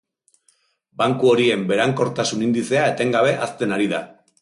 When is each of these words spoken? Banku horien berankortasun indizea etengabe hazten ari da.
Banku 1.01 1.29
horien 1.33 1.67
berankortasun 1.73 2.45
indizea 2.49 2.91
etengabe 2.97 3.39
hazten 3.47 3.79
ari 3.81 3.97
da. 3.97 4.07